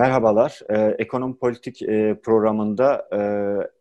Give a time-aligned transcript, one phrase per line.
[0.00, 0.60] Merhabalar.
[0.70, 3.20] Ee, Ekonomi Politik e, programında e,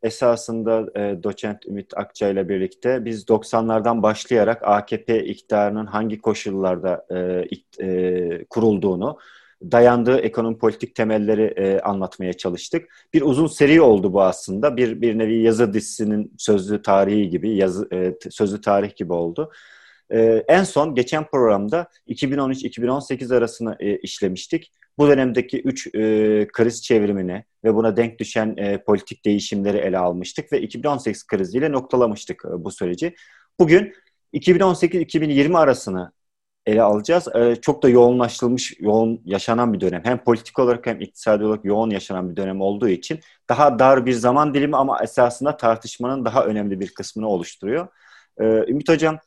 [0.07, 7.85] esasında e, doçent Ümit Akça ile birlikte biz 90'lardan başlayarak AKP iktidarının hangi koşullarda e,
[7.85, 9.17] e, kurulduğunu,
[9.61, 12.89] dayandığı ekonomi politik temelleri e, anlatmaya çalıştık.
[13.13, 14.77] Bir uzun seri oldu bu aslında.
[14.77, 19.51] Bir bir nevi yazı dizisinin sözlü tarihi gibi, yazı e, sözlü tarih gibi oldu.
[20.09, 27.43] E, en son geçen programda 2013-2018 arasını e, işlemiştik bu dönemdeki üç e, kriz çevrimini
[27.63, 32.71] ve buna denk düşen e, politik değişimleri ele almıştık ve 2018 kriziyle noktalamıştık e, bu
[32.71, 33.15] süreci.
[33.59, 33.93] Bugün
[34.33, 36.11] 2018-2020 arasını
[36.65, 37.27] ele alacağız.
[37.35, 40.01] E, çok da yoğunlaştırılmış, yoğun yaşanan bir dönem.
[40.05, 43.19] Hem politik olarak hem iktisadi olarak yoğun yaşanan bir dönem olduğu için
[43.49, 47.87] daha dar bir zaman dilimi ama esasında tartışmanın daha önemli bir kısmını oluşturuyor.
[48.39, 49.19] E, Ümit Hocam,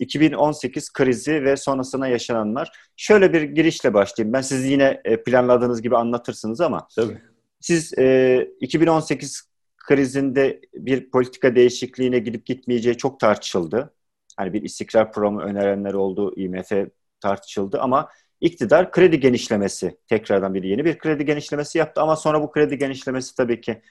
[0.00, 2.72] 2018 krizi ve sonrasına yaşananlar.
[2.96, 4.32] Şöyle bir girişle başlayayım.
[4.32, 7.18] Ben siz yine e, planladığınız gibi anlatırsınız ama Tabii.
[7.60, 13.94] siz e, 2018 krizinde bir politika değişikliğine gidip gitmeyeceği çok tartışıldı.
[14.36, 16.72] Hani bir istikrar programı önerenler oldu, IMF
[17.20, 18.08] tartışıldı ama
[18.40, 23.36] iktidar kredi genişlemesi tekrardan bir yeni bir kredi genişlemesi yaptı ama sonra bu kredi genişlemesi
[23.36, 23.82] tabii ki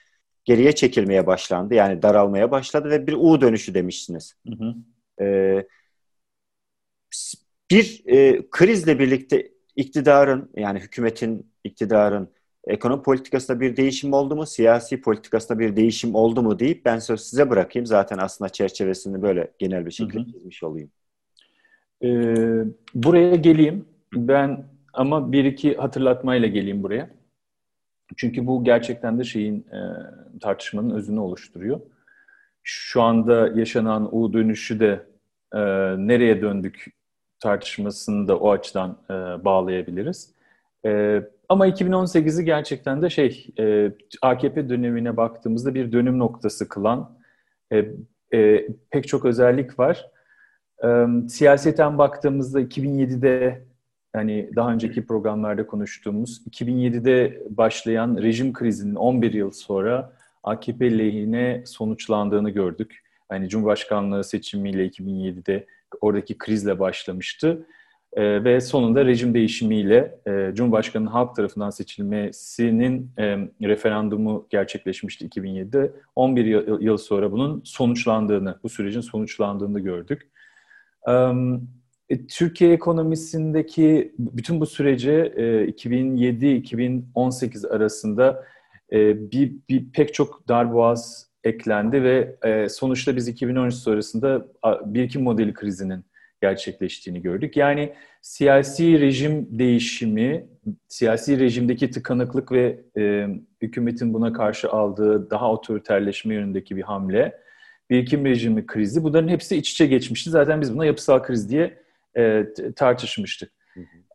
[0.45, 1.73] geriye çekilmeye başlandı.
[1.73, 4.35] Yani daralmaya başladı ve bir U dönüşü demişsiniz.
[4.47, 4.75] Hı hı.
[5.23, 5.67] Ee,
[7.71, 12.29] bir e, krizle birlikte iktidarın yani hükümetin, iktidarın
[12.67, 17.21] ekonomi politikasında bir değişim oldu mu, siyasi politikasında bir değişim oldu mu deyip ben söz
[17.21, 17.85] size bırakayım.
[17.85, 20.91] Zaten aslında çerçevesini böyle genel bir şekilde çizmiş olayım.
[22.03, 23.85] Ee, buraya geleyim.
[24.13, 27.09] Ben ama bir iki hatırlatmayla geleyim buraya.
[28.17, 29.79] Çünkü bu gerçekten de şeyin e,
[30.41, 31.81] tartışmanın özünü oluşturuyor.
[32.63, 35.05] Şu anda yaşanan U dönüşü de
[35.53, 35.59] e,
[36.07, 36.98] nereye döndük
[37.39, 39.13] tartışmasını da o açıdan e,
[39.45, 40.33] bağlayabiliriz.
[40.85, 43.91] E, ama 2018'i gerçekten de şey e,
[44.21, 47.17] AKP dönemine baktığımızda bir dönüm noktası kılan
[47.73, 47.85] e,
[48.33, 50.05] e, pek çok özellik var.
[50.83, 53.61] E, siyaseten baktığımızda 2007'de
[54.15, 60.13] yani daha önceki programlarda konuştuğumuz 2007'de başlayan rejim krizinin 11 yıl sonra
[60.43, 63.03] AKP lehine sonuçlandığını gördük.
[63.31, 65.65] Yani Cumhurbaşkanlığı seçimiyle 2007'de
[66.01, 67.65] oradaki krizle başlamıştı.
[68.13, 75.91] E, ve sonunda rejim değişimiyle e, Cumhurbaşkanı'nın halk tarafından seçilmesinin e, referandumu gerçekleşmişti 2007'de.
[76.15, 80.29] 11 yıl, yıl sonra bunun sonuçlandığını, bu sürecin sonuçlandığını gördük.
[82.09, 88.45] E, Türkiye ekonomisindeki bütün bu sürece e, 2007-2018 arasında
[88.91, 94.47] e, bir, bir pek çok darboğaz eklendi ve e, sonuçta biz 2013 sonrasında
[94.85, 96.05] birikim modeli krizinin
[96.41, 97.57] gerçekleştiğini gördük.
[97.57, 100.47] Yani siyasi rejim değişimi,
[100.87, 103.27] siyasi rejimdeki tıkanıklık ve e,
[103.61, 107.39] hükümetin buna karşı aldığı daha otoriterleşme yönündeki bir hamle,
[107.89, 110.29] birikim rejimi krizi bunların hepsi iç içe geçmişti.
[110.29, 111.77] Zaten biz buna yapısal kriz diye
[112.17, 112.45] e,
[112.75, 113.51] tartışmıştık.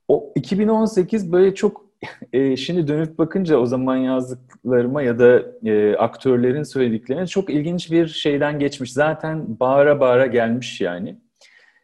[0.08, 1.84] O 2018 böyle çok
[2.32, 8.06] e, şimdi dönüp bakınca o zaman yazdıklarıma ya da e, aktörlerin söylediklerine çok ilginç bir
[8.06, 8.92] şeyden geçmiş.
[8.92, 11.16] Zaten bağıra bağıra gelmiş yani.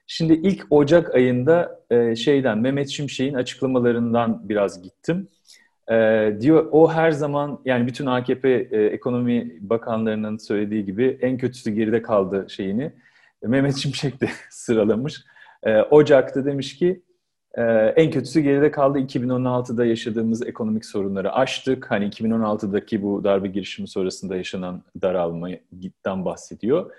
[0.06, 5.28] Şimdi ilk Ocak ayında e, şeyden Mehmet Şimşek'in açıklamalarından biraz gittim.
[5.90, 11.70] E, diyor o her zaman yani bütün AKP e, ekonomi bakanlarının söylediği gibi en kötüsü
[11.70, 12.92] geride kaldı şeyini.
[13.42, 15.24] Mehmet Şimşek de sıralamış.
[15.62, 17.02] E, Ocak'ta demiş ki
[17.58, 17.62] ee,
[17.96, 18.98] en kötüsü geride kaldı.
[18.98, 21.90] 2016'da yaşadığımız ekonomik sorunları aştık.
[21.90, 26.90] Hani 2016'daki bu darbe girişimi sonrasında yaşanan daralmadan bahsediyor.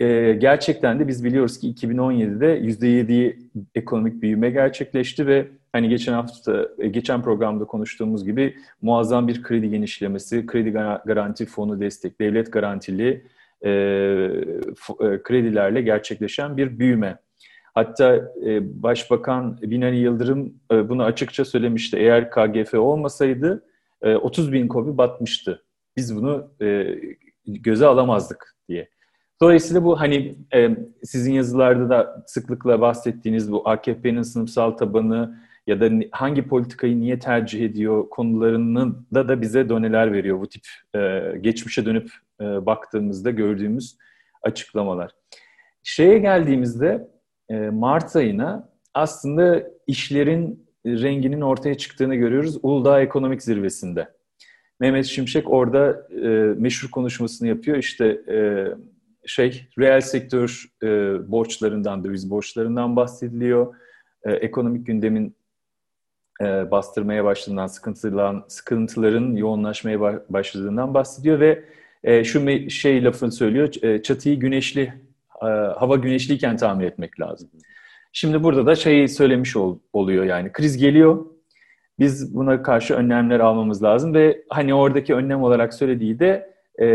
[0.00, 3.38] Ee, gerçekten de biz biliyoruz ki 2017'de %7
[3.74, 9.70] ekonomik büyüme gerçekleşti ve hani geçen hafta, e, geçen programda konuştuğumuz gibi muazzam bir kredi
[9.70, 10.70] genişlemesi, kredi
[11.06, 13.24] garanti fonu destek, devlet garantili
[13.62, 17.18] e, e, kredilerle gerçekleşen bir büyüme
[17.76, 21.96] Hatta e, Başbakan Binali Yıldırım e, bunu açıkça söylemişti.
[21.96, 23.64] Eğer KGF olmasaydı
[24.02, 25.64] e, 30 bin kobi batmıştı.
[25.96, 26.98] Biz bunu e,
[27.46, 28.88] göze alamazdık diye.
[29.42, 35.90] Dolayısıyla bu hani e, sizin yazılarda da sıklıkla bahsettiğiniz bu AKP'nin sınıfsal tabanı ya da
[36.12, 41.86] hangi politikayı niye tercih ediyor konularının da da bize doneler veriyor bu tip e, geçmişe
[41.86, 43.96] dönüp e, baktığımızda gördüğümüz
[44.42, 45.10] açıklamalar.
[45.82, 47.15] Şeye geldiğimizde
[47.50, 54.08] Mart ayına aslında işlerin renginin ortaya çıktığını görüyoruz Uludağ Ekonomik Zirvesi'nde.
[54.80, 56.28] Mehmet Şimşek orada e,
[56.60, 57.76] meşhur konuşmasını yapıyor.
[57.76, 58.66] İşte e,
[59.26, 60.86] şey reel sektör e,
[61.30, 63.74] borçlarından, döviz borçlarından bahsediliyor.
[64.24, 65.36] E, ekonomik gündemin
[66.40, 71.64] e, bastırmaya başladığından, sıkıntılan, sıkıntıların yoğunlaşmaya başladığından bahsediyor ve
[72.04, 74.92] e, şu şey lafını söylüyor, e, çatıyı güneşli,
[75.42, 75.46] e,
[75.78, 77.50] hava güneşliyken tamir etmek lazım.
[78.12, 81.26] Şimdi burada da şeyi söylemiş ol, oluyor yani kriz geliyor,
[81.98, 86.86] biz buna karşı önlemler almamız lazım ve hani oradaki önlem olarak söylediği de e,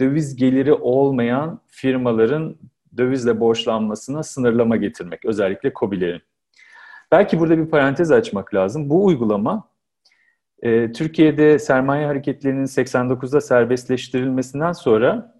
[0.00, 2.56] döviz geliri olmayan firmaların
[2.96, 6.22] dövizle borçlanmasına sınırlama getirmek, özellikle COBİ'lerin.
[7.12, 8.90] Belki burada bir parantez açmak lazım.
[8.90, 9.68] Bu uygulama
[10.62, 15.34] e, Türkiye'de sermaye hareketlerinin 89'da serbestleştirilmesinden sonra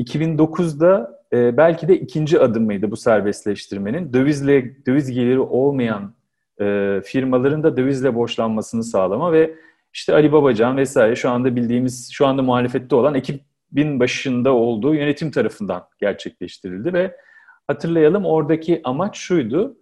[0.00, 4.12] 2009'da e, belki de ikinci adımıydı bu serbestleştirmenin.
[4.12, 6.14] Dövizle döviz geliri olmayan
[6.60, 9.54] e, firmaların da dövizle borçlanmasını sağlama ve
[9.92, 15.30] işte Ali Babacan vesaire şu anda bildiğimiz, şu anda muhalefette olan ekibin başında olduğu yönetim
[15.30, 17.16] tarafından gerçekleştirildi ve
[17.66, 19.76] hatırlayalım oradaki amaç şuydu,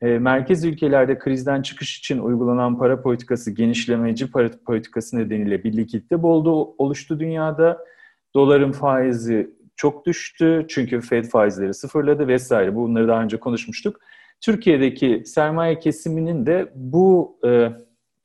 [0.00, 6.22] e, merkez ülkelerde krizden çıkış için uygulanan para politikası, genişlemeci para politikası nedeniyle bir likitte
[6.22, 7.84] bolluğu oluştu dünyada.
[8.36, 12.74] Doların faizi çok düştü çünkü Fed faizleri sıfırladı vesaire.
[12.74, 14.00] Bunları daha önce konuşmuştuk.
[14.40, 17.68] Türkiye'deki sermaye kesiminin de bu e,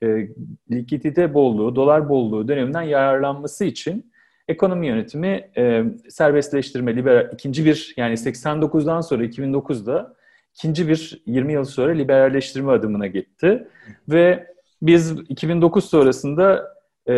[0.04, 0.30] e,
[0.72, 4.12] likidite bolluğu, dolar bolluğu döneminden yararlanması için
[4.48, 10.16] ekonomi yönetimi e, serbestleştirme, liberal, ikinci bir yani 89'dan sonra 2009'da
[10.54, 13.68] ikinci bir 20 yıl sonra liberalleştirme adımına gitti.
[14.10, 16.76] Ve biz 2009 sonrasında
[17.10, 17.14] e,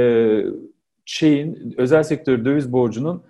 [1.11, 3.23] şeyin özel sektör döviz borcunun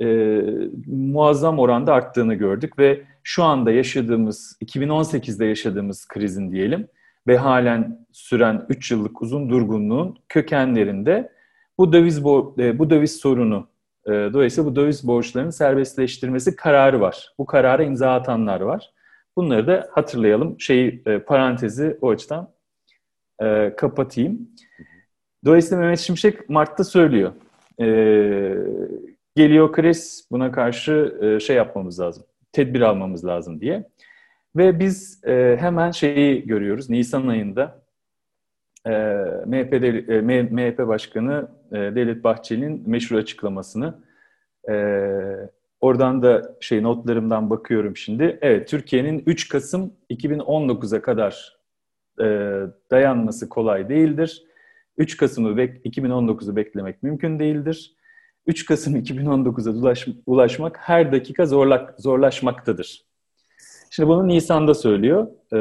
[0.00, 0.40] e,
[0.86, 6.88] muazzam oranda arttığını gördük ve şu anda yaşadığımız 2018'de yaşadığımız krizin diyelim
[7.26, 11.32] ve halen süren 3 yıllık uzun durgunluğun kökenlerinde
[11.78, 12.18] bu döviz
[12.58, 13.68] e, bu döviz sorunu
[14.06, 17.34] e, dolayısıyla bu döviz borçlarının serbestleştirmesi kararı var.
[17.38, 18.90] Bu karara imza atanlar var.
[19.36, 20.60] Bunları da hatırlayalım.
[20.60, 22.50] Şey parantezi o açıdan
[23.76, 24.48] kapatayım.
[25.48, 27.32] Dolayısıyla Mehmet Şimşek Mart'ta söylüyor.
[29.36, 33.88] Geliyor kriz, buna karşı şey yapmamız lazım, tedbir almamız lazım diye.
[34.56, 35.20] Ve biz
[35.58, 37.82] hemen şeyi görüyoruz, Nisan ayında
[39.46, 39.72] MHP,
[40.52, 43.94] MHP Başkanı Devlet Bahçeli'nin meşhur açıklamasını
[45.80, 48.38] Oradan da şey notlarımdan bakıyorum şimdi.
[48.42, 51.58] Evet, Türkiye'nin 3 Kasım 2019'a kadar
[52.20, 52.24] e,
[52.90, 54.47] dayanması kolay değildir.
[54.98, 57.94] 3 Kasım'ı bek 2019'u beklemek mümkün değildir.
[58.46, 63.04] 3 Kasım 2019'a ulaş, ulaşmak her dakika zorlak, zorlaşmaktadır.
[63.90, 65.58] Şimdi bunu Nisan'da söylüyor e,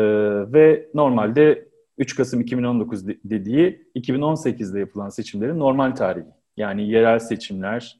[0.54, 1.68] ve normalde
[1.98, 6.26] 3 Kasım 2019 dediği 2018'de yapılan seçimlerin normal tarihi.
[6.58, 7.98] Yani yerel seçimler,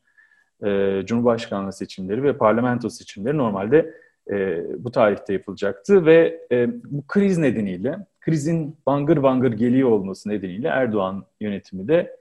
[0.66, 3.94] e, Cumhurbaşkanlığı seçimleri ve parlamento seçimleri normalde
[4.32, 10.68] e, bu tarihte yapılacaktı ve e, bu kriz nedeniyle, krizin bangır bangır geliyor olması nedeniyle
[10.68, 12.18] Erdoğan yönetimi de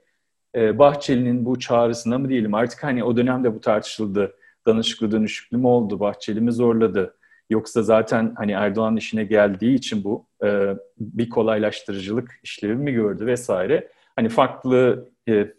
[0.55, 4.35] e, Bahçeli'nin bu çağrısına mı diyelim artık hani o dönemde bu tartışıldı.
[4.67, 7.17] Danışıklı dönüşüklü mü oldu, Bahçeli mi zorladı?
[7.49, 13.87] Yoksa zaten hani Erdoğan işine geldiği için bu e, bir kolaylaştırıcılık işlevi mi gördü vesaire.
[14.15, 15.53] Hani farklı e,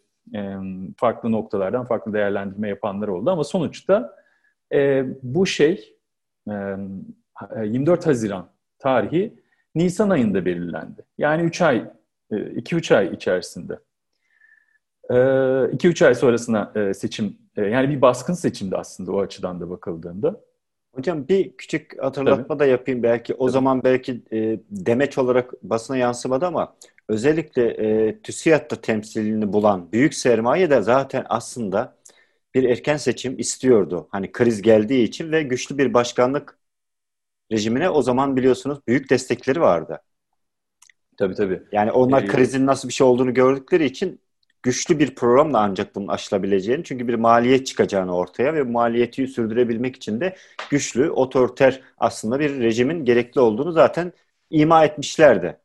[0.97, 4.19] farklı noktalardan farklı değerlendirme yapanlar oldu ama sonuçta
[5.23, 5.97] bu şey
[6.47, 9.35] 24 Haziran tarihi
[9.79, 11.03] Nisan ayında belirlendi.
[11.19, 11.85] Yani 3 ay,
[12.31, 13.79] 2-3 ay içerisinde.
[15.11, 20.41] 2-3 ay sonrasına seçim, yani bir baskın seçimdi aslında o açıdan da bakıldığında.
[20.95, 22.59] Hocam bir küçük hatırlatma Tabii.
[22.59, 23.35] da yapayım belki.
[23.35, 23.53] O Tabii.
[23.53, 26.77] zaman belki e, demeç olarak basına yansımadı ama
[27.09, 31.97] özellikle e, TÜSİAD'da temsilini bulan büyük sermaye de zaten aslında
[32.55, 34.09] bir erken seçim istiyordu.
[34.11, 36.58] Hani kriz geldiği için ve güçlü bir başkanlık
[37.53, 40.01] rejimine o zaman biliyorsunuz büyük destekleri vardı.
[41.17, 41.63] Tabii tabii.
[41.73, 44.21] Yani onlar ee, krizin nasıl bir şey olduğunu gördükleri için
[44.63, 50.21] güçlü bir programla ancak bunun aşılabileceğini çünkü bir maliyet çıkacağını ortaya ve maliyeti sürdürebilmek için
[50.21, 50.37] de
[50.71, 54.13] güçlü, otoriter aslında bir rejimin gerekli olduğunu zaten
[54.51, 55.59] ima etmişlerdi.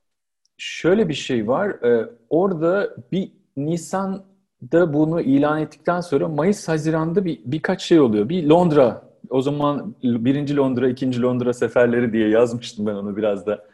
[0.58, 1.70] Şöyle bir şey var.
[1.70, 8.30] Ee, orada bir Nisan'da bunu ilan ettikten sonra Mayıs, Haziran'da bir birkaç şey oluyor.
[8.30, 13.68] Bir Londra, o zaman birinci Londra, ikinci Londra seferleri diye yazmıştım ben onu biraz da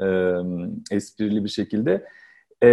[0.00, 0.06] e,
[0.96, 2.04] esprili bir şekilde.
[2.62, 2.68] E,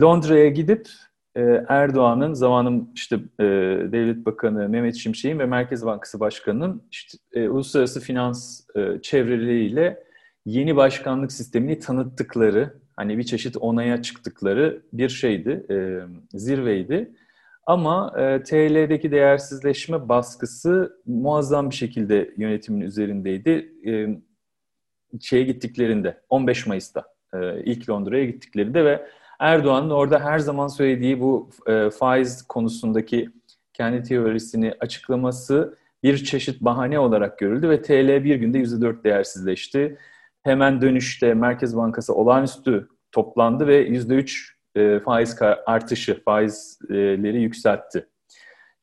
[0.00, 0.88] Londra'ya gidip
[1.36, 3.44] e, Erdoğan'ın zamanın işte e,
[3.92, 10.04] Devlet Bakanı Mehmet Şimşek'in ve Merkez Bankası Başkanı'nın işte e, uluslararası finans e, çevreleriyle
[10.46, 16.00] yeni başkanlık sistemini tanıttıkları, hani bir çeşit onaya çıktıkları bir şeydi, e,
[16.38, 17.12] zirveydi.
[17.66, 23.72] Ama e, TL'deki değersizleşme baskısı muazzam bir şekilde yönetimin üzerindeydi.
[23.86, 24.08] E,
[25.20, 27.04] şeye gittiklerinde, 15 Mayıs'ta
[27.34, 29.06] e, ilk Londra'ya gittiklerinde ve
[29.38, 33.30] Erdoğan'ın orada her zaman söylediği bu e, faiz konusundaki
[33.72, 39.98] kendi teorisini açıklaması bir çeşit bahane olarak görüldü ve TL bir günde %4 değersizleşti.
[40.42, 45.36] Hemen dönüşte Merkez Bankası olağanüstü toplandı ve %3 e, faiz
[45.66, 48.06] artışı, faizleri yükseltti.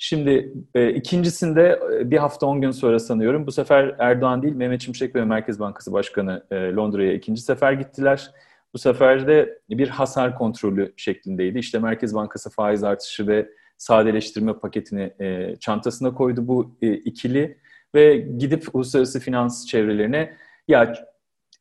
[0.01, 4.81] Şimdi e, ikincisinde e, bir hafta on gün sonra sanıyorum bu sefer Erdoğan değil Mehmet
[4.81, 8.31] Şimşek ve Merkez Bankası Başkanı e, Londra'ya ikinci sefer gittiler.
[8.73, 11.59] Bu sefer de bir hasar kontrolü şeklindeydi.
[11.59, 17.57] İşte Merkez Bankası faiz artışı ve sadeleştirme paketini e, çantasına koydu bu e, ikili
[17.95, 20.33] ve gidip uluslararası finans çevrelerine
[20.67, 20.93] ya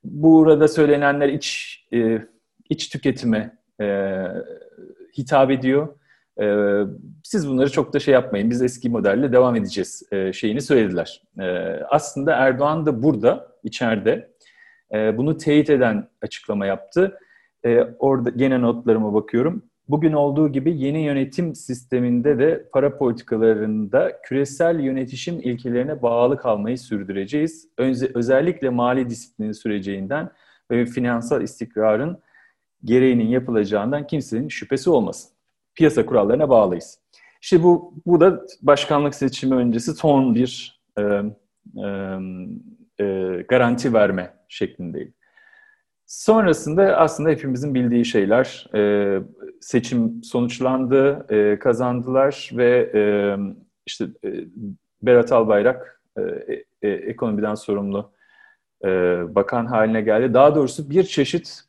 [0.05, 2.19] burada söylenenler iç e,
[2.71, 4.25] iç tüketime e,
[5.19, 5.89] hitap ediyor.
[6.41, 6.47] E,
[7.25, 11.23] siz bunları çok da şey yapmayın, biz eski modelle devam edeceğiz e, şeyini söylediler.
[11.41, 11.47] E,
[11.91, 14.31] aslında Erdoğan da burada, içeride
[14.95, 17.19] e, bunu teyit eden açıklama yaptı.
[17.65, 19.63] E, orada gene notlarıma bakıyorum.
[19.89, 27.69] Bugün olduğu gibi yeni yönetim sisteminde de para politikalarında küresel yönetişim ilkelerine bağlı kalmayı sürdüreceğiz.
[28.15, 30.31] Özellikle mali disiplini süreceğinden
[30.71, 32.19] ve finansal istikrarın
[32.85, 35.31] gereğinin yapılacağından kimsenin şüphesi olmasın.
[35.75, 36.99] Piyasa kurallarına bağlıyız.
[37.43, 42.19] İşte bu, bu da başkanlık seçimi öncesi son bir e, e,
[43.01, 43.05] e,
[43.49, 45.15] garanti verme şeklindeydi.
[46.07, 49.23] Sonrasında aslında hepimizin bildiği şeyler, e,
[49.61, 53.03] seçim sonuçlandı, e, kazandılar ve e,
[53.87, 54.29] işte e,
[55.03, 56.23] Berat Albayrak e,
[56.83, 58.13] e, ekonomiden sorumlu
[58.85, 58.89] e,
[59.35, 60.35] bakan haline geldi.
[60.35, 61.68] Daha doğrusu bir çeşit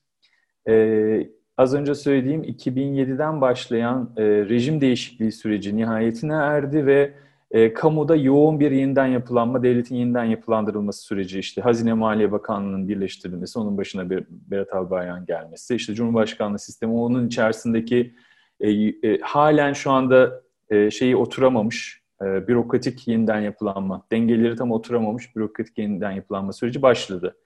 [0.68, 7.14] e, az önce söylediğim 2007'den başlayan e, rejim değişikliği süreci nihayetine erdi ve
[7.52, 13.60] e, kamuda yoğun bir yeniden yapılanma, devletin yeniden yapılandırılması süreci, işte Hazine Maliye Bakanlığı'nın birleştirilmesi,
[13.60, 18.14] onun başına bir Berat Albayrak'ın gelmesi, işte Cumhurbaşkanlığı sistemi, onun içerisindeki
[18.60, 25.36] e, e, halen şu anda e, şeyi oturamamış, e, bürokratik yeniden yapılanma, dengeleri tam oturamamış
[25.36, 27.38] bürokratik yeniden yapılanma süreci başladı.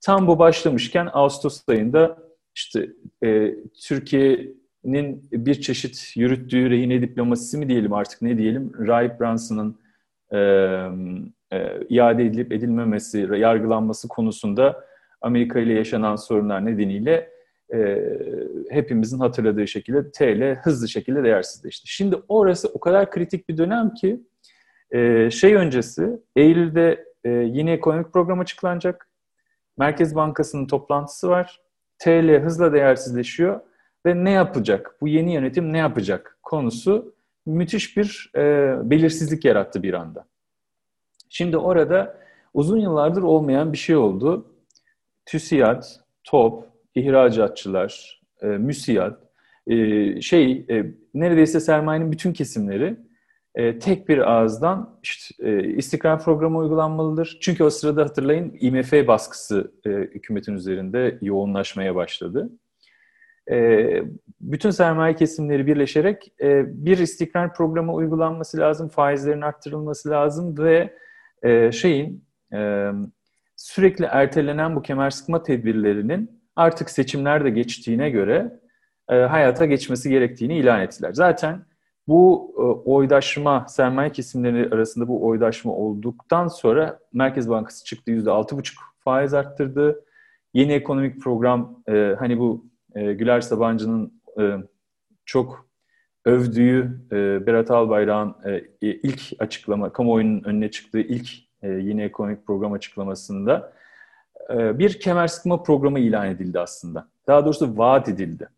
[0.00, 2.18] Tam bu başlamışken Ağustos ayında
[2.54, 2.88] işte
[3.24, 9.80] e, Türkiye'nin bir çeşit yürüttüğü rehine diplomasisi mi diyelim artık ne diyelim, Rahip Branson'ın
[10.32, 10.38] e,
[11.52, 14.84] e, iade edilip edilmemesi, yargılanması konusunda
[15.20, 17.30] Amerika ile yaşanan sorunlar nedeniyle
[17.74, 18.02] e,
[18.70, 21.92] hepimizin hatırladığı şekilde TL hızlı şekilde değersizleşti.
[21.92, 24.20] Şimdi orası o kadar kritik bir dönem ki
[24.90, 29.08] e, şey öncesi Eylül'de e, yeni ekonomik program açıklanacak.
[29.78, 31.61] Merkez Bankası'nın toplantısı var.
[32.02, 33.60] TL hızla değersizleşiyor
[34.06, 34.96] ve ne yapacak?
[35.00, 36.38] Bu yeni yönetim ne yapacak?
[36.42, 37.14] Konusu
[37.46, 38.40] müthiş bir e,
[38.90, 40.24] belirsizlik yarattı bir anda.
[41.28, 42.18] Şimdi orada
[42.54, 44.46] uzun yıllardır olmayan bir şey oldu.
[45.26, 45.84] TÜSİAD,
[46.24, 49.14] TOP, ihracatçılar, e, MÜSİAD,
[49.66, 52.96] e, şey e, neredeyse sermayenin bütün kesimleri
[53.54, 57.38] e, tek bir ağızdan işte, e, istikrar programı uygulanmalıdır.
[57.40, 62.50] Çünkü o sırada hatırlayın IMF baskısı e, hükümetin üzerinde yoğunlaşmaya başladı.
[63.50, 63.88] E,
[64.40, 70.96] bütün sermaye kesimleri birleşerek e, bir istikrar programı uygulanması lazım, faizlerin arttırılması lazım ve
[71.42, 72.90] e, şeyin e,
[73.56, 78.60] sürekli ertelenen bu kemer sıkma tedbirlerinin artık seçimler de geçtiğine göre
[79.08, 81.12] e, hayata geçmesi gerektiğini ilan ettiler.
[81.12, 81.64] Zaten
[82.08, 89.34] bu e, oydaşma, sermaye kesimleri arasında bu oydaşma olduktan sonra Merkez Bankası çıktı %6,5 faiz
[89.34, 90.04] arttırdı.
[90.54, 94.56] Yeni ekonomik program, e, hani bu e, Güler Sabancı'nın e,
[95.24, 95.66] çok
[96.24, 101.30] övdüğü e, Berat Albayrak'ın e, ilk açıklama, kamuoyunun önüne çıktığı ilk
[101.62, 103.72] e, yeni ekonomik program açıklamasında
[104.50, 107.08] e, bir kemer sıkma programı ilan edildi aslında.
[107.26, 108.48] Daha doğrusu vaat edildi.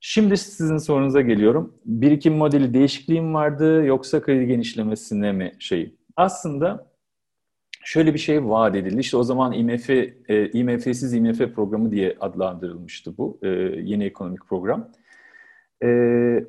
[0.00, 1.74] Şimdi sizin sorunuza geliyorum.
[1.84, 5.94] Birikim modeli değişikliğim vardı yoksa kredi genişlemesine mi şey?
[6.16, 6.90] Aslında
[7.84, 9.00] şöyle bir şey vaat edildi.
[9.00, 13.48] İşte o zaman IMF, e, IMF'siz IMF programı diye adlandırılmıştı bu e,
[13.82, 14.92] yeni ekonomik program.
[15.84, 15.88] E,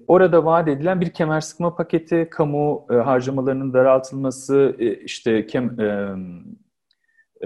[0.08, 6.15] orada vaat edilen bir kemer sıkma paketi, kamu e, harcamalarının daraltılması, e, işte kem, e,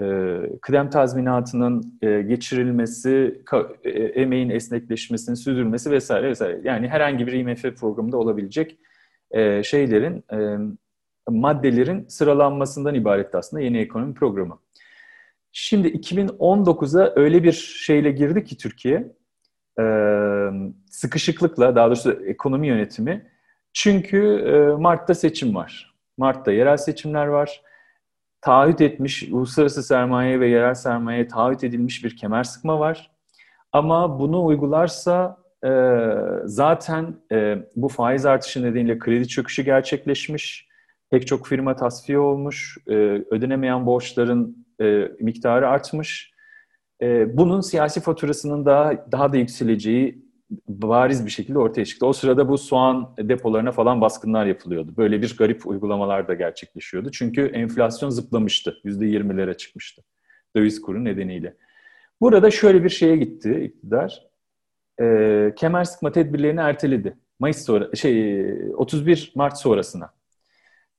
[0.00, 3.42] e, kıdem tazminatının e, geçirilmesi,
[3.84, 6.60] e, emeğin esnekleşmesinin sürdürülmesi vesaire vesaire.
[6.64, 8.78] Yani herhangi bir IMF programında olabilecek
[9.30, 10.24] e, şeylerin,
[11.28, 14.58] maddelerin sıralanmasından ibaretti aslında yeni ekonomi programı.
[15.52, 19.12] Şimdi 2019'a öyle bir şeyle girdi ki Türkiye,
[20.90, 23.30] sıkışıklıkla, daha doğrusu ekonomi yönetimi.
[23.72, 24.44] Çünkü
[24.78, 25.94] Mart'ta seçim var.
[26.18, 27.62] Mart'ta yerel seçimler var
[28.44, 33.10] taahhüt etmiş, uluslararası sermaye ve yerel sermayeye taahhüt edilmiş bir kemer sıkma var.
[33.72, 35.70] Ama bunu uygularsa e,
[36.44, 40.68] zaten e, bu faiz artışı nedeniyle kredi çöküşü gerçekleşmiş.
[41.10, 42.78] Pek çok firma tasfiye olmuş.
[42.88, 42.94] E,
[43.30, 46.32] ödenemeyen borçların e, miktarı artmış.
[47.02, 50.23] E, bunun siyasi faturasının daha daha da yükseleceği
[50.68, 52.06] bariz bir şekilde ortaya çıktı.
[52.06, 54.94] O sırada bu soğan depolarına falan baskınlar yapılıyordu.
[54.96, 57.10] Böyle bir garip uygulamalar da gerçekleşiyordu.
[57.10, 58.76] Çünkü enflasyon zıplamıştı.
[58.84, 60.02] %20'lere çıkmıştı.
[60.56, 61.56] Döviz kuru nedeniyle.
[62.20, 64.26] Burada şöyle bir şeye gitti iktidar.
[65.00, 67.16] E, kemer sıkma tedbirlerini erteledi.
[67.40, 70.10] Mayıs sonra şey 31 Mart sonrasına.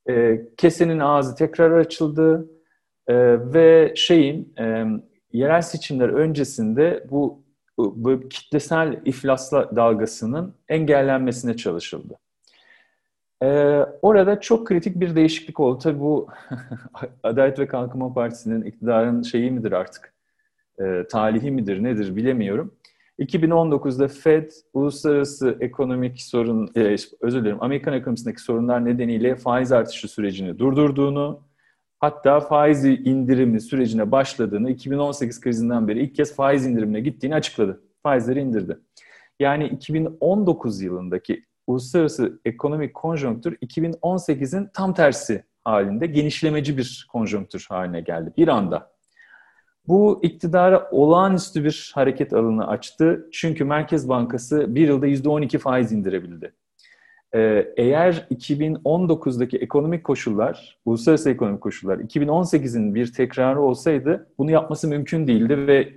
[0.10, 2.50] E, kesenin ağzı tekrar açıldı
[3.08, 3.16] e,
[3.54, 4.86] ve şeyin e,
[5.34, 7.45] yerel seçimler öncesinde bu
[7.78, 12.16] böyle kitlesel iflasla dalgasının engellenmesine çalışıldı.
[13.44, 15.80] Ee, orada çok kritik bir değişiklik oldu.
[15.80, 16.28] Tabii bu
[17.24, 20.14] Adalet ve Kalkınma Partisi'nin iktidarın şeyi midir artık?
[20.80, 22.74] E, talihi midir nedir bilemiyorum.
[23.20, 30.60] 2019'da Fed uluslararası ekonomik sorun, e, özür dilerim Amerikan ekonomisindeki sorunlar nedeniyle faiz artışı sürecini
[30.60, 31.40] durdurduğunu,
[32.06, 37.82] hatta faiz indirimi sürecine başladığını, 2018 krizinden beri ilk kez faiz indirimine gittiğini açıkladı.
[38.04, 38.80] Faizleri indirdi.
[39.40, 48.34] Yani 2019 yılındaki uluslararası ekonomik konjonktür 2018'in tam tersi halinde genişlemeci bir konjonktür haline geldi
[48.38, 48.92] bir anda.
[49.88, 53.30] Bu iktidara olağanüstü bir hareket alanı açtı.
[53.32, 56.54] Çünkü Merkez Bankası bir yılda %12 faiz indirebildi.
[57.36, 65.28] Ee, eğer 2019'daki ekonomik koşullar, uluslararası ekonomik koşullar 2018'in bir tekrarı olsaydı bunu yapması mümkün
[65.28, 65.94] değildi ve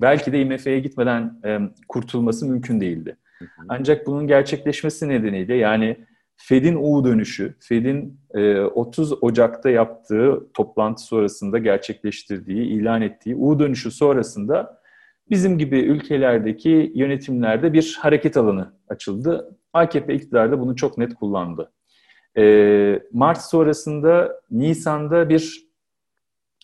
[0.00, 1.40] belki de IMF'ye gitmeden
[1.88, 3.16] kurtulması mümkün değildi.
[3.68, 5.96] Ancak bunun gerçekleşmesi nedeniyle yani
[6.36, 8.20] Fed'in U dönüşü, Fed'in
[8.74, 14.80] 30 Ocak'ta yaptığı toplantı sonrasında gerçekleştirdiği, ilan ettiği U dönüşü sonrasında
[15.30, 19.56] bizim gibi ülkelerdeki yönetimlerde bir hareket alanı açıldı.
[19.74, 21.72] AKP iktidarda bunu çok net kullandı.
[22.36, 25.64] E, Mart sonrasında Nisan'da bir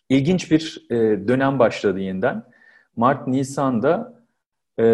[0.09, 0.97] ilginç bir e,
[1.29, 2.45] dönem başladı yeniden.
[2.97, 4.23] Mart-Nisan'da
[4.79, 4.85] e,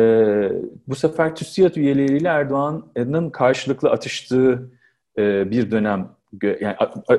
[0.87, 4.71] bu sefer TÜSİAD üyeleriyle Erdoğan'ın karşılıklı atıştığı
[5.19, 6.11] e, bir dönem,
[6.43, 6.77] yani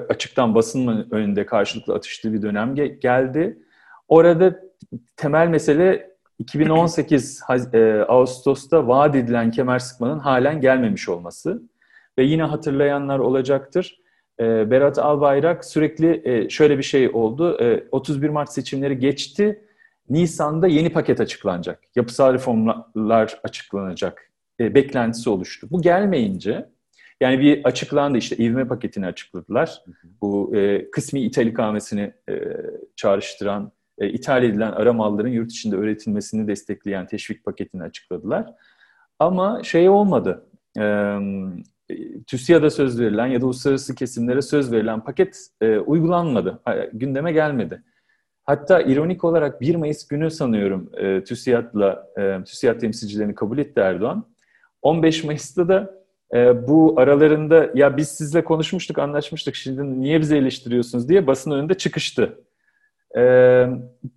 [0.09, 3.59] açıktan basının önünde karşılıklı atıştığı bir dönem geldi.
[4.07, 4.59] Orada
[5.15, 7.41] temel mesele 2018
[7.73, 11.61] e, Ağustos'ta vaat edilen kemer sıkmanın halen gelmemiş olması
[12.17, 13.99] ve yine hatırlayanlar olacaktır.
[14.39, 17.59] E, Berat Albayrak sürekli e, şöyle bir şey oldu.
[17.91, 19.63] 31 Mart seçimleri geçti.
[20.09, 21.79] Nisan'da yeni paket açıklanacak.
[21.95, 24.31] Yapısal reformlar açıklanacak.
[24.59, 25.67] Beklentisi oluştu.
[25.71, 26.69] Bu gelmeyince
[27.21, 29.83] yani bir açıklandı işte ivme paketini açıkladılar.
[30.21, 30.53] Bu
[30.91, 32.13] kısmi ithal ikamesini
[32.95, 38.45] çağrıştıran e, ithal edilen ara malların yurt içinde üretilmesini destekleyen teşvik paketini açıkladılar.
[39.19, 40.45] Ama şey olmadı.
[40.79, 41.17] E,
[42.27, 46.61] TÜSİAD'a söz verilen ya da uluslararası kesimlere söz verilen paket e, uygulanmadı.
[46.93, 47.83] Gündeme gelmedi.
[48.43, 54.25] Hatta ironik olarak 1 Mayıs günü sanıyorum e, TÜSİAD'la e, TÜSİAD temsilcilerini kabul etti Erdoğan.
[54.81, 55.93] 15 Mayıs'ta da
[56.33, 61.73] e, bu aralarında ya biz sizle konuşmuştuk, anlaşmıştık şimdi niye bizi eleştiriyorsunuz diye basın önünde
[61.73, 62.39] çıkıştı.
[63.17, 63.67] Ee,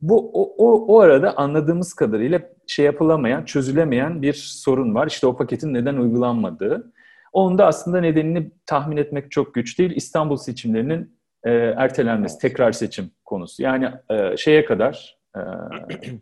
[0.03, 5.07] bu o, o, o arada anladığımız kadarıyla şey yapılamayan, çözülemeyen bir sorun var.
[5.07, 6.93] İşte o paketin neden uygulanmadığı.
[7.33, 9.93] Onun da aslında nedenini tahmin etmek çok güç değil.
[9.97, 13.63] İstanbul seçimlerinin e, ertelenmesi, tekrar seçim konusu.
[13.63, 15.41] Yani e, şeye kadar, e,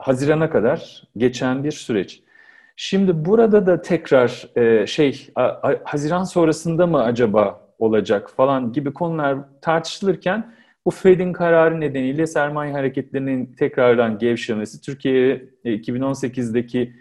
[0.00, 2.22] Haziran'a kadar geçen bir süreç.
[2.76, 8.92] Şimdi burada da tekrar e, şey, a, a, Haziran sonrasında mı acaba olacak falan gibi
[8.92, 10.54] konular tartışılırken
[10.86, 16.92] bu Fed'in kararı nedeniyle sermaye hareketlerinin tekrardan gevşemesi, Türkiye 2018'deki e,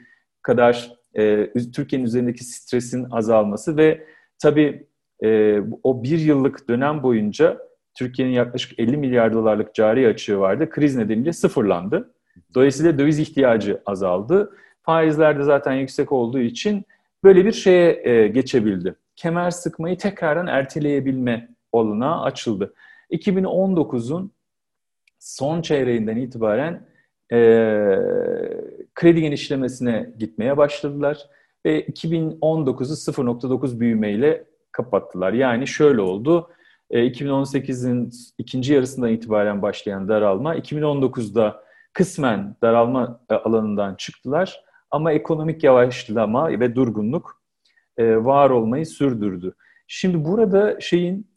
[0.42, 4.04] kadar e, Türkiye'nin üzerindeki stresin azalması ve
[4.40, 4.88] tabii
[5.24, 7.58] e, o bir yıllık dönem boyunca
[7.98, 10.70] Türkiye'nin yaklaşık 50 milyar dolarlık cari açığı vardı.
[10.70, 12.14] Kriz nedeniyle sıfırlandı.
[12.56, 14.52] Dolayısıyla döviz ihtiyacı azaldı.
[14.82, 16.86] Faizler de zaten yüksek olduğu için
[17.24, 18.96] böyle bir şeye e, geçebildi.
[19.16, 22.74] Kemer sıkmayı tekrardan erteleyebilme olanağı açıldı.
[23.12, 24.32] 2019'un
[25.20, 26.88] son çeyreğinden itibaren
[27.32, 27.38] e,
[28.96, 31.18] kredi genişlemesine gitmeye başladılar
[31.66, 35.34] ve 2019'u 0.9 büyümeyle kapattılar.
[35.34, 36.50] Yani şöyle oldu.
[36.90, 46.50] E, 2018'in ikinci yarısından itibaren başlayan daralma 2019'da kısmen daralma alanından çıktılar ama ekonomik yavaşlama
[46.50, 47.40] ve durgunluk
[48.00, 49.56] var olmayı sürdürdü.
[49.88, 51.28] Şimdi burada şeyin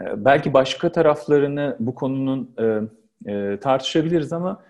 [0.00, 2.80] belki başka taraflarını bu konunun e,
[3.32, 4.64] e, tartışabiliriz ama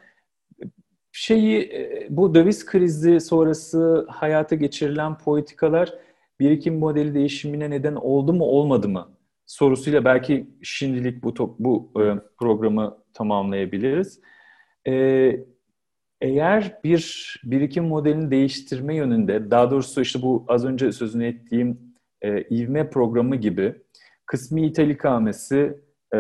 [1.13, 5.95] şeyi e, bu döviz krizi sonrası hayata geçirilen politikalar
[6.41, 9.15] birikim modeli değişimine neden oldu mu olmadı mı
[9.47, 12.03] sorusuyla belki şimdilik bu bu e,
[12.39, 14.21] programı tamamlayabiliriz.
[14.89, 14.93] E,
[16.21, 22.43] eğer bir birikim modelini değiştirme yönünde, daha doğrusu işte bu az önce sözünü ettiğim e,
[22.43, 23.84] ivme programı gibi
[24.27, 25.79] kısmi ithal ikamesi
[26.13, 26.19] e,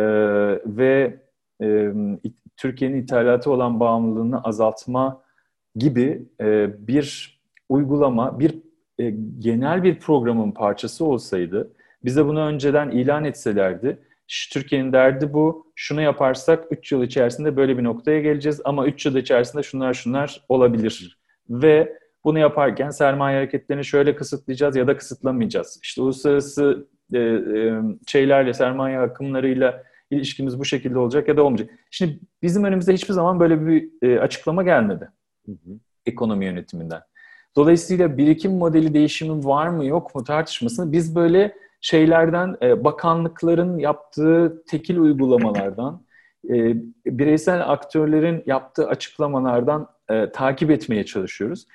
[0.67, 1.21] ve
[1.63, 1.93] e,
[2.57, 5.23] Türkiye'nin ithalatı olan bağımlılığını azaltma
[5.77, 7.39] gibi e, bir
[7.69, 8.63] uygulama, bir
[8.99, 11.73] e, genel bir programın parçası olsaydı,
[12.05, 13.99] bize bunu önceden ilan etselerdi,
[14.53, 19.17] Türkiye'nin derdi bu, şunu yaparsak 3 yıl içerisinde böyle bir noktaya geleceğiz ama 3 yıl
[19.17, 21.19] içerisinde şunlar şunlar olabilir.
[21.51, 25.81] Ve bunu yaparken sermaye hareketlerini şöyle kısıtlayacağız ya da kısıtlamayacağız.
[25.83, 31.71] İşte uluslararası e, e, şeylerle, sermaye akımlarıyla ilişkimiz bu şekilde olacak ya da olmayacak.
[31.91, 35.09] Şimdi bizim önümüzde hiçbir zaman böyle bir e, açıklama gelmedi
[35.47, 35.71] hı hı.
[36.07, 37.03] ekonomi yönetiminden.
[37.57, 44.63] Dolayısıyla birikim modeli değişimi var mı yok mu tartışmasını biz böyle şeylerden, e, bakanlıkların yaptığı
[44.67, 46.03] tekil uygulamalardan,
[46.49, 46.75] e,
[47.07, 51.67] bireysel aktörlerin yaptığı açıklamalardan e, takip etmeye çalışıyoruz.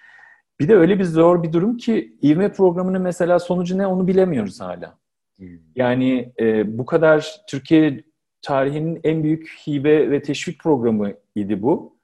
[0.60, 4.62] Bir de öyle bir zor bir durum ki ivme programının mesela sonucu ne onu bilemiyoruz
[4.62, 4.98] hala.
[5.40, 5.48] Hmm.
[5.76, 8.04] Yani e, bu kadar Türkiye
[8.42, 11.96] tarihinin en büyük hibe ve teşvik programı idi bu.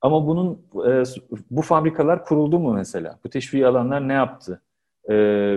[0.00, 0.52] Ama bunun
[0.86, 1.02] e,
[1.50, 3.18] bu fabrikalar kuruldu mu mesela?
[3.24, 4.62] Bu teşvik alanlar ne yaptı?
[5.10, 5.14] E,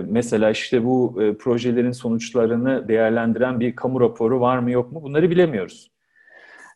[0.08, 5.02] mesela işte bu e, projelerin sonuçlarını değerlendiren bir kamu raporu var mı yok mu?
[5.02, 5.90] Bunları bilemiyoruz.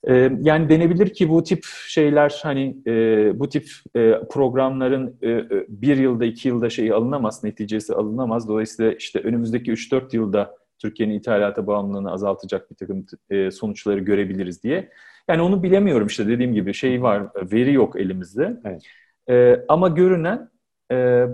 [0.08, 2.92] E, yani denebilir ki bu tip şeyler hani e,
[3.38, 8.48] bu tip e, programların e, bir yılda iki yılda şeyi alınamaz, neticesi alınamaz.
[8.48, 14.90] Dolayısıyla işte önümüzdeki 3-4 yılda Türkiye'nin ithalata bağımlılığını azaltacak bir takım e, sonuçları görebiliriz diye.
[15.28, 18.60] Yani onu bilemiyorum işte dediğim gibi şey var, veri yok elimizde.
[18.64, 18.82] Evet.
[19.28, 20.50] E, ama görünen
[20.92, 21.26] e,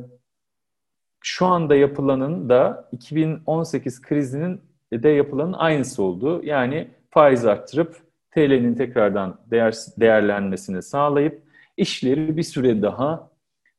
[1.20, 4.60] şu anda yapılanın da 2018 krizinin
[4.92, 6.40] de yapılanın aynısı oldu.
[6.44, 8.07] Yani faiz arttırıp
[8.38, 11.42] TL'nin tekrardan değer, değerlenmesini sağlayıp
[11.76, 13.30] işleri bir süre daha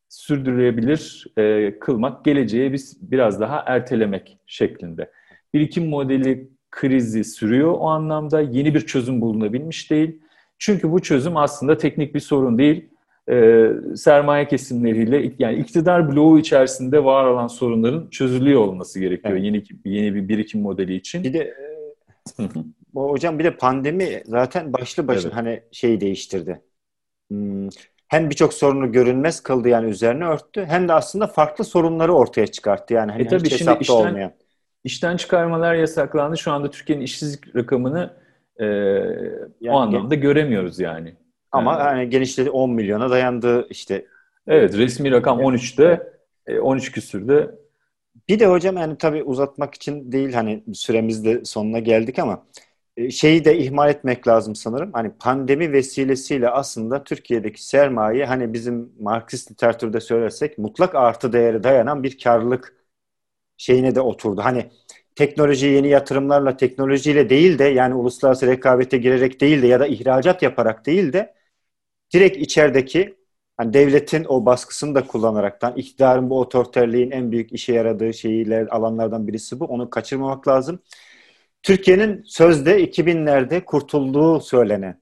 [0.09, 5.11] sürdürebilir e, kılmak, geleceğe biz biraz daha ertelemek şeklinde.
[5.53, 8.41] Birikim modeli krizi sürüyor o anlamda.
[8.41, 10.21] Yeni bir çözüm bulunabilmiş değil.
[10.57, 12.89] Çünkü bu çözüm aslında teknik bir sorun değil.
[13.29, 19.43] Ee, sermaye kesimleriyle yani iktidar bloğu içerisinde var olan sorunların çözülüyor olması gerekiyor evet.
[19.43, 21.23] yeni yeni bir birikim modeli için.
[21.23, 21.53] Bir de
[22.95, 25.37] hocam bir de pandemi zaten başlı başına evet.
[25.37, 26.61] hani şeyi değiştirdi.
[27.31, 27.69] Hmm,
[28.07, 32.93] hem birçok sorunu görünmez kıldı yani üzerine örttü hem de aslında farklı sorunları ortaya çıkarttı
[32.93, 34.31] yani hani e tabii, hiç hesapta işten, olmayan.
[34.83, 36.37] İşten çıkarmalar yasaklandı.
[36.37, 38.13] Şu anda Türkiye'nin işsizlik rakamını
[38.57, 41.15] e, yani, o anlamda göremiyoruz yani.
[41.51, 44.05] Ama yani, yani genişledi 10 milyona dayandı işte.
[44.47, 45.83] Evet resmi rakam 13'te,
[46.47, 46.61] evet.
[46.61, 47.51] 13 küsürde.
[48.29, 52.68] Bir de hocam yani tabii uzatmak için değil hani süremiz de sonuna geldik ama e,
[53.11, 54.93] şeyi de ihmal etmek lazım sanırım.
[54.93, 62.03] Hani pandemi vesilesiyle aslında Türkiye'deki sermaye hani bizim Marksist literatürde söylersek mutlak artı değeri dayanan
[62.03, 62.75] bir karlılık
[63.57, 64.41] şeyine de oturdu.
[64.43, 64.71] Hani
[65.15, 70.43] teknoloji yeni yatırımlarla teknolojiyle değil de yani uluslararası rekabete girerek değil de ya da ihracat
[70.43, 71.35] yaparak değil de
[72.13, 73.15] direkt içerideki
[73.57, 79.27] hani devletin o baskısını da kullanaraktan iktidarın bu otoriterliğin en büyük işe yaradığı şeyler alanlardan
[79.27, 79.65] birisi bu.
[79.65, 80.79] Onu kaçırmamak lazım.
[81.63, 85.01] Türkiye'nin sözde 2000'lerde kurtulduğu söylenen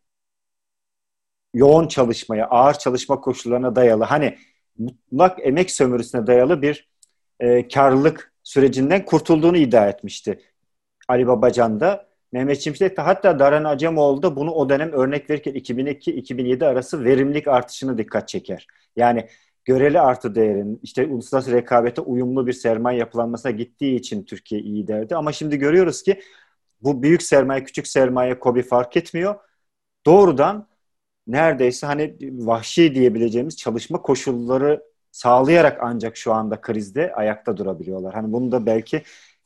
[1.54, 4.38] yoğun çalışmaya, ağır çalışma koşullarına dayalı hani
[4.78, 6.90] mutlak emek sömürüsüne dayalı bir
[7.40, 10.40] e, karlılık sürecinden kurtulduğunu iddia etmişti.
[11.08, 15.54] Ali Babacan da Mehmet Şimşek de hatta Daran Acemoğlu da bunu o dönem örnek verirken
[15.54, 18.68] 2002-2007 arası verimlilik artışını dikkat çeker.
[18.96, 19.28] Yani
[19.66, 25.16] göreli artı değerin işte uluslararası rekabete uyumlu bir sermaye yapılanmasına gittiği için Türkiye iyi derdi.
[25.16, 26.20] Ama şimdi görüyoruz ki
[26.82, 29.36] bu büyük sermaye küçük sermaye kobi fark etmiyor.
[30.06, 30.68] Doğrudan
[31.28, 38.14] neredeyse hani vahşi diyebileceğimiz çalışma koşulları sağlayarak ancak şu anda krizde ayakta durabiliyorlar.
[38.14, 39.02] Hani bunu da belki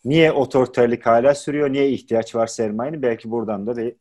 [0.05, 3.93] niye otoriterlik hala sürüyor, niye ihtiyaç var sermayenin belki buradan da bir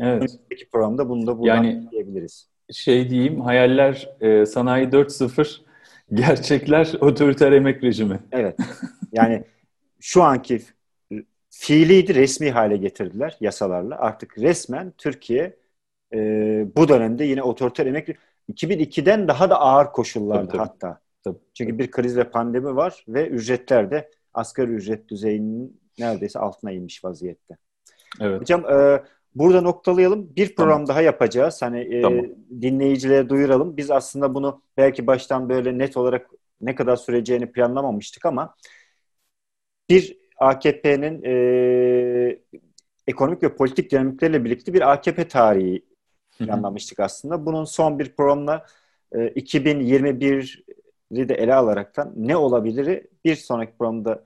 [0.00, 0.38] evet.
[0.72, 2.48] programda bunu da buradan yani, diyebiliriz.
[2.72, 5.60] Şey diyeyim, hayaller e, sanayi 4.0,
[6.12, 8.20] gerçekler otoriter emek rejimi.
[8.32, 8.56] Evet.
[9.12, 9.44] Yani
[10.00, 10.62] şu anki
[11.58, 13.98] fiiliydi, resmi hale getirdiler yasalarla.
[13.98, 15.56] Artık resmen Türkiye
[16.14, 16.18] e,
[16.76, 18.08] bu dönemde yine otoriter emek
[18.52, 20.58] 2002'den daha da ağır koşullarda tabii, tabii.
[20.58, 21.00] hatta.
[21.24, 21.38] Tabii.
[21.54, 27.04] Çünkü bir kriz ve pandemi var ve ücretler de asgari ücret düzeyinin neredeyse altına inmiş
[27.04, 27.56] vaziyette.
[28.20, 28.40] Evet.
[28.40, 29.02] Hocam e,
[29.34, 30.36] burada noktalayalım.
[30.36, 30.86] Bir program tamam.
[30.86, 31.62] daha yapacağız.
[31.62, 32.26] Hani e, tamam.
[32.60, 33.76] dinleyicilere duyuralım.
[33.76, 38.54] Biz aslında bunu belki baştan böyle net olarak ne kadar süreceğini planlamamıştık ama
[39.90, 42.38] bir AKP'nin e,
[43.06, 45.84] ekonomik ve politik dinamikleriyle birlikte bir AKP tarihi
[46.38, 47.46] planlamıştık aslında.
[47.46, 48.66] Bunun son bir programla
[49.12, 54.24] e, 2021'i de ele alaraktan ne olabilir bir sonraki programda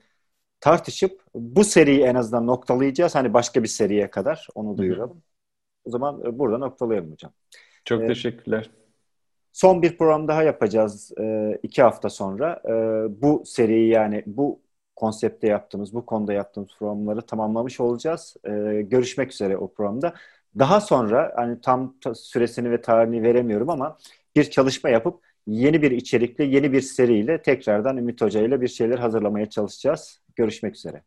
[0.60, 3.14] tartışıp bu seriyi en azından noktalayacağız.
[3.14, 5.22] Hani başka bir seriye kadar onu duyuralım.
[5.84, 7.32] O zaman burada noktalayalım hocam.
[7.84, 8.70] Çok ee, teşekkürler.
[9.52, 12.62] Son bir program daha yapacağız e, iki hafta sonra.
[12.64, 12.72] E,
[13.22, 14.60] bu seriyi yani bu
[14.96, 18.36] konsepte yaptığımız, bu konuda yaptığımız programları tamamlamış olacağız.
[18.44, 18.50] E,
[18.82, 20.14] görüşmek üzere o programda.
[20.58, 23.98] Daha sonra hani tam süresini ve tarihini veremiyorum ama
[24.36, 28.98] bir çalışma yapıp yeni bir içerikle, yeni bir seriyle tekrardan Ümit Hoca ile bir şeyler
[28.98, 30.20] hazırlamaya çalışacağız.
[30.36, 31.02] Görüşmek üzere.